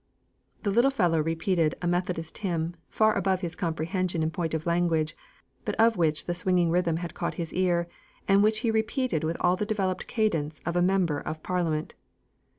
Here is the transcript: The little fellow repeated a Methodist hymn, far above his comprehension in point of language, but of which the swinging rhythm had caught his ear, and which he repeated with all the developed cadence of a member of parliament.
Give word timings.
The 0.63 0.71
little 0.71 0.89
fellow 0.89 1.21
repeated 1.21 1.75
a 1.79 1.85
Methodist 1.85 2.39
hymn, 2.39 2.75
far 2.89 3.15
above 3.15 3.41
his 3.41 3.55
comprehension 3.55 4.23
in 4.23 4.31
point 4.31 4.55
of 4.55 4.65
language, 4.65 5.15
but 5.63 5.75
of 5.75 5.95
which 5.95 6.25
the 6.25 6.33
swinging 6.33 6.71
rhythm 6.71 6.97
had 6.97 7.13
caught 7.13 7.35
his 7.35 7.53
ear, 7.53 7.87
and 8.27 8.41
which 8.41 8.61
he 8.61 8.71
repeated 8.71 9.23
with 9.23 9.37
all 9.39 9.55
the 9.55 9.63
developed 9.63 10.07
cadence 10.07 10.59
of 10.65 10.75
a 10.75 10.81
member 10.81 11.19
of 11.19 11.43
parliament. 11.43 11.93